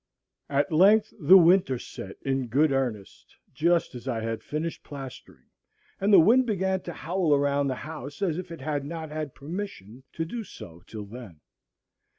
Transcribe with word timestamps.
At 0.49 0.71
length 0.71 1.13
the 1.19 1.37
winter 1.37 1.77
set 1.77 2.15
in 2.23 2.31
in 2.41 2.47
good 2.47 2.71
earnest, 2.71 3.37
just 3.53 3.93
as 3.93 4.07
I 4.07 4.19
had 4.21 4.41
finished 4.41 4.83
plastering, 4.83 5.45
and 5.99 6.11
the 6.11 6.19
wind 6.19 6.47
began 6.47 6.81
to 6.81 6.93
howl 6.93 7.35
around 7.35 7.67
the 7.67 7.75
house 7.75 8.23
as 8.23 8.39
if 8.39 8.51
it 8.51 8.61
had 8.61 8.83
not 8.83 9.11
had 9.11 9.35
permission 9.35 10.01
to 10.13 10.25
do 10.25 10.43
so 10.43 10.81
till 10.87 11.05
then. 11.05 11.39